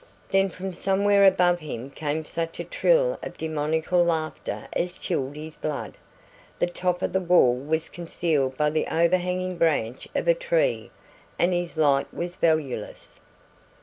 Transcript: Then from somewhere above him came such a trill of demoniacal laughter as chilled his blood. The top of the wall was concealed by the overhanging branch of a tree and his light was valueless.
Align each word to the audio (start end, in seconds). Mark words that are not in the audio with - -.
Then 0.29 0.49
from 0.49 0.73
somewhere 0.73 1.25
above 1.27 1.59
him 1.59 1.91
came 1.91 2.25
such 2.25 2.59
a 2.59 2.63
trill 2.63 3.19
of 3.21 3.37
demoniacal 3.37 4.03
laughter 4.03 4.67
as 4.73 4.97
chilled 4.97 5.35
his 5.35 5.55
blood. 5.55 5.93
The 6.57 6.65
top 6.65 7.03
of 7.03 7.13
the 7.13 7.19
wall 7.21 7.53
was 7.55 7.87
concealed 7.87 8.57
by 8.57 8.71
the 8.71 8.87
overhanging 8.87 9.59
branch 9.59 10.07
of 10.15 10.27
a 10.27 10.33
tree 10.33 10.89
and 11.37 11.53
his 11.53 11.77
light 11.77 12.11
was 12.11 12.33
valueless. 12.33 13.19